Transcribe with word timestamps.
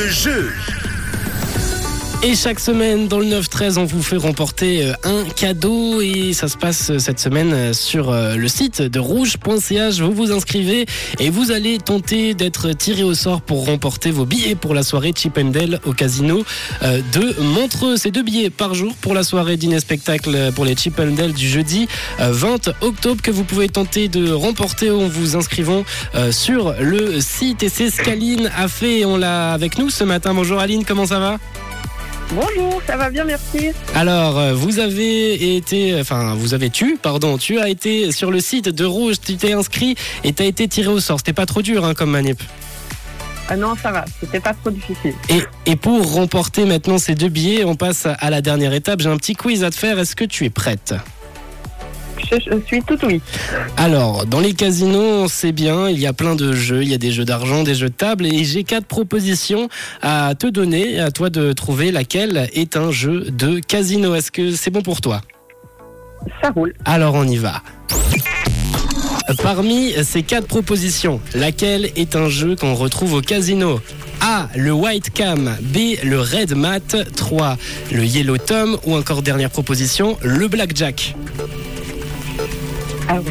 le 0.00 0.08
jeu. 0.08 0.50
Et 2.22 2.34
chaque 2.34 2.60
semaine 2.60 3.08
dans 3.08 3.18
le 3.18 3.24
9-13, 3.24 3.78
on 3.78 3.86
vous 3.86 4.02
fait 4.02 4.18
remporter 4.18 4.84
euh, 4.84 4.92
un 5.04 5.24
cadeau 5.24 6.02
et 6.02 6.34
ça 6.34 6.48
se 6.48 6.58
passe 6.58 6.90
euh, 6.90 6.98
cette 6.98 7.18
semaine 7.18 7.50
euh, 7.54 7.72
sur 7.72 8.12
le 8.12 8.46
site 8.46 8.82
de 8.82 8.98
rouge.ch. 8.98 10.00
Vous 10.00 10.12
vous 10.12 10.30
inscrivez 10.30 10.84
et 11.18 11.30
vous 11.30 11.50
allez 11.50 11.78
tenter 11.78 12.34
d'être 12.34 12.72
tiré 12.72 13.04
au 13.04 13.14
sort 13.14 13.40
pour 13.40 13.64
remporter 13.64 14.10
vos 14.10 14.26
billets 14.26 14.54
pour 14.54 14.74
la 14.74 14.82
soirée 14.82 15.14
Chip 15.16 15.38
and 15.38 15.46
Dale 15.46 15.80
au 15.86 15.92
casino 15.92 16.44
de 16.82 17.40
Montreux. 17.40 17.96
C'est 17.96 18.10
deux 18.10 18.22
billets 18.22 18.50
par 18.50 18.74
jour 18.74 18.94
pour 19.00 19.14
la 19.14 19.22
soirée 19.22 19.56
dîner 19.56 19.80
spectacle 19.80 20.52
pour 20.54 20.66
les 20.66 20.76
Chip 20.76 20.98
and 21.00 21.12
Dale 21.12 21.32
du 21.32 21.48
jeudi 21.48 21.88
20 22.18 22.70
octobre 22.82 23.22
que 23.22 23.30
vous 23.30 23.44
pouvez 23.44 23.68
tenter 23.68 24.08
de 24.08 24.30
remporter 24.30 24.90
en 24.90 25.08
vous 25.08 25.36
inscrivant 25.36 25.84
sur 26.30 26.74
le 26.78 27.20
site. 27.20 27.62
Et 27.62 27.68
c'est 27.68 27.90
ce 27.90 28.02
qu'Aline 28.02 28.50
a 28.56 28.68
fait. 28.68 29.04
On 29.04 29.16
l'a 29.16 29.52
avec 29.52 29.78
nous 29.78 29.88
ce 29.90 30.04
matin. 30.04 30.34
Bonjour 30.34 30.58
Aline, 30.58 30.84
comment 30.84 31.06
ça 31.06 31.18
va? 31.18 31.38
Bonjour, 32.32 32.80
ça 32.86 32.96
va 32.96 33.10
bien, 33.10 33.24
merci. 33.24 33.70
Alors, 33.94 34.38
euh, 34.38 34.54
vous 34.54 34.78
avez 34.78 35.56
été, 35.56 35.98
enfin, 36.00 36.34
vous 36.36 36.54
avez 36.54 36.70
tu, 36.70 36.96
pardon, 36.96 37.38
tu 37.38 37.58
as 37.58 37.68
été 37.68 38.12
sur 38.12 38.30
le 38.30 38.38
site 38.38 38.68
de 38.68 38.84
Rouge, 38.84 39.16
tu 39.24 39.36
t'es 39.36 39.52
inscrit 39.52 39.96
et 40.22 40.32
tu 40.32 40.42
as 40.42 40.46
été 40.46 40.68
tiré 40.68 40.88
au 40.88 41.00
sort. 41.00 41.18
C'était 41.18 41.32
pas 41.32 41.46
trop 41.46 41.60
dur 41.60 41.84
hein, 41.84 41.94
comme 41.94 42.10
manip. 42.10 42.40
Ah 43.48 43.56
non, 43.56 43.74
ça 43.74 43.90
va, 43.90 44.04
c'était 44.20 44.38
pas 44.38 44.54
trop 44.54 44.70
difficile. 44.70 45.14
Et, 45.28 45.42
et 45.66 45.74
pour 45.74 46.12
remporter 46.12 46.66
maintenant 46.66 46.98
ces 46.98 47.16
deux 47.16 47.28
billets, 47.28 47.64
on 47.64 47.74
passe 47.74 48.06
à 48.06 48.30
la 48.30 48.40
dernière 48.40 48.74
étape. 48.74 49.00
J'ai 49.00 49.08
un 49.08 49.16
petit 49.16 49.34
quiz 49.34 49.64
à 49.64 49.70
te 49.70 49.76
faire. 49.76 49.98
Est-ce 49.98 50.14
que 50.14 50.24
tu 50.24 50.44
es 50.44 50.50
prête? 50.50 50.94
Je 52.38 52.60
suis 52.66 52.82
tout 52.82 52.98
oui. 53.04 53.20
Alors, 53.76 54.26
dans 54.26 54.40
les 54.40 54.52
casinos, 54.52 55.28
c'est 55.28 55.52
bien, 55.52 55.88
il 55.88 55.98
y 55.98 56.06
a 56.06 56.12
plein 56.12 56.36
de 56.36 56.52
jeux, 56.52 56.82
il 56.82 56.88
y 56.88 56.94
a 56.94 56.98
des 56.98 57.12
jeux 57.12 57.24
d'argent, 57.24 57.62
des 57.62 57.74
jeux 57.74 57.88
de 57.88 57.94
table, 57.94 58.26
et 58.26 58.44
j'ai 58.44 58.64
quatre 58.64 58.86
propositions 58.86 59.68
à 60.02 60.34
te 60.38 60.46
donner, 60.46 61.00
à 61.00 61.10
toi 61.10 61.30
de 61.30 61.52
trouver 61.52 61.90
laquelle 61.90 62.48
est 62.52 62.76
un 62.76 62.90
jeu 62.90 63.26
de 63.30 63.58
casino. 63.58 64.14
Est-ce 64.14 64.30
que 64.30 64.52
c'est 64.52 64.70
bon 64.70 64.82
pour 64.82 65.00
toi? 65.00 65.20
Ça 66.42 66.50
roule. 66.50 66.74
Alors 66.84 67.14
on 67.14 67.26
y 67.26 67.36
va. 67.36 67.62
Parmi 69.42 69.92
ces 70.02 70.22
quatre 70.22 70.46
propositions, 70.46 71.20
laquelle 71.34 71.90
est 71.96 72.16
un 72.16 72.28
jeu 72.28 72.56
qu'on 72.56 72.74
retrouve 72.74 73.14
au 73.14 73.20
casino? 73.20 73.80
A. 74.20 74.48
Le 74.54 74.72
White 74.72 75.10
Cam. 75.14 75.56
B. 75.62 75.96
Le 76.04 76.20
Red 76.20 76.54
Mat. 76.54 76.96
3. 77.16 77.56
Le 77.90 78.04
Yellow 78.04 78.36
Tom. 78.36 78.76
Ou 78.84 78.94
encore 78.94 79.22
dernière 79.22 79.50
proposition, 79.50 80.18
le 80.22 80.46
Blackjack? 80.48 81.14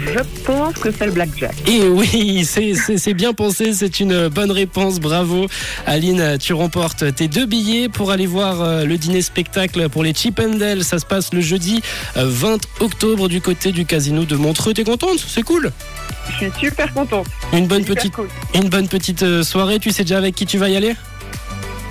Je 0.00 0.44
pense 0.44 0.74
que 0.74 0.90
c'est 0.90 1.06
le 1.06 1.12
blackjack. 1.12 1.54
Et 1.68 1.88
oui, 1.88 2.44
c'est 2.44 3.14
bien 3.14 3.32
pensé, 3.32 3.72
c'est 3.72 4.00
une 4.00 4.28
bonne 4.28 4.50
réponse. 4.50 5.00
Bravo, 5.00 5.46
Aline. 5.86 6.38
Tu 6.38 6.52
remportes 6.52 7.14
tes 7.14 7.28
deux 7.28 7.46
billets 7.46 7.88
pour 7.88 8.10
aller 8.10 8.26
voir 8.26 8.60
euh, 8.60 8.84
le 8.84 8.96
dîner 8.96 9.22
spectacle 9.22 9.88
pour 9.88 10.02
les 10.02 10.14
Chip 10.14 10.40
and 10.40 10.58
Ça 10.82 10.98
se 10.98 11.06
passe 11.06 11.32
le 11.32 11.40
jeudi 11.40 11.82
20 12.16 12.52
euh, 12.52 12.58
octobre 12.80 13.28
du 13.28 13.40
côté 13.40 13.72
du 13.72 13.84
casino 13.84 14.24
de 14.24 14.36
Montreux. 14.36 14.74
T'es 14.74 14.84
contente? 14.84 15.18
C'est 15.26 15.42
cool? 15.42 15.72
Je 16.30 16.36
suis 16.36 16.52
super 16.58 16.92
contente. 16.92 17.26
Une 17.52 17.66
bonne 17.66 17.84
petite, 17.84 18.12
une 18.54 18.68
bonne 18.68 18.88
petite 18.88 19.22
euh, 19.22 19.42
soirée. 19.42 19.78
Tu 19.78 19.90
sais 19.90 20.02
déjà 20.02 20.18
avec 20.18 20.34
qui 20.34 20.46
tu 20.46 20.58
vas 20.58 20.68
y 20.68 20.76
aller? 20.76 20.94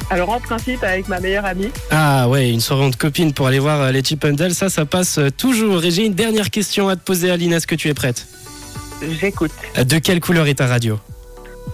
Alors 0.09 0.30
en 0.30 0.39
principe 0.39 0.83
avec 0.83 1.08
ma 1.08 1.19
meilleure 1.19 1.45
amie. 1.45 1.69
Ah 1.91 2.27
ouais, 2.30 2.50
une 2.50 2.61
soirée 2.61 2.86
entre 2.86 2.97
copines 2.97 3.33
pour 3.33 3.47
aller 3.47 3.59
voir 3.59 3.81
euh, 3.81 3.91
les 3.91 4.03
Chip 4.03 4.25
ça, 4.52 4.69
ça 4.69 4.86
passe 4.86 5.17
euh, 5.17 5.30
toujours. 5.30 5.83
Et 5.83 5.91
j'ai 5.91 6.05
une 6.05 6.14
dernière 6.14 6.49
question 6.49 6.88
à 6.88 6.95
te 6.95 7.02
poser, 7.02 7.30
Aline. 7.30 7.53
Est-ce 7.53 7.67
que 7.67 7.75
tu 7.75 7.89
es 7.89 7.94
prête? 7.94 8.27
J'écoute. 9.19 9.52
Euh, 9.77 9.83
de 9.83 9.99
quelle 9.99 10.19
couleur 10.19 10.47
est 10.47 10.55
ta 10.55 10.67
radio? 10.67 10.99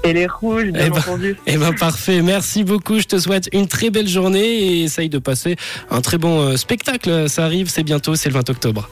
Et 0.04 0.12
les 0.14 0.28
rouges, 0.28 0.72
bien 0.72 0.88
eh 0.88 0.90
ben, 0.90 0.98
entendu. 0.98 1.38
Eh 1.48 1.58
ben 1.58 1.74
parfait, 1.74 2.22
merci 2.22 2.64
beaucoup. 2.64 3.00
Je 3.00 3.06
te 3.06 3.20
souhaite 3.20 3.48
une 3.54 3.68
très 3.68 3.90
belle 3.90 4.08
journée 4.08 4.40
et 4.42 4.84
essaye 4.84 5.10
de 5.10 5.20
passer 5.20 5.56
un 5.92 6.02
très 6.02 6.18
bon 6.18 6.58
spectacle. 6.58 7.30
Ça 7.30 7.46
arrive, 7.46 7.70
c'est 7.70 7.84
bientôt, 7.84 8.16
c'est 8.16 8.30
le 8.30 8.34
20 8.34 8.50
octobre. 8.50 8.90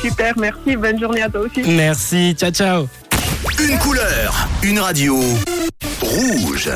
Super, 0.00 0.38
merci. 0.38 0.76
Bonne 0.76 1.00
journée 1.00 1.22
à 1.22 1.28
toi 1.28 1.40
aussi. 1.40 1.62
Merci, 1.66 2.34
ciao 2.38 2.50
ciao. 2.52 2.88
Une 3.58 3.78
couleur, 3.78 4.48
une 4.62 4.78
radio. 4.78 5.18
Rouge. 6.00 6.68